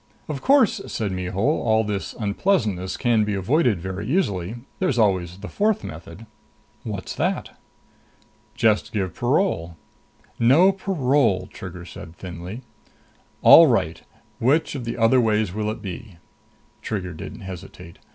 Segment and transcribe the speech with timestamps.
[0.27, 4.55] "Of course," said Mihul, "all this unpleasantness can be avoided very easily.
[4.79, 6.25] There's always the fourth method."
[6.81, 7.55] "What's that?"
[8.55, 9.77] "Just give parole."
[10.39, 12.63] "No parole," Trigger said thinly.
[13.43, 14.01] "All right.
[14.39, 16.17] Which of the other ways will it be?"
[16.81, 17.99] Trigger didn't hesitate.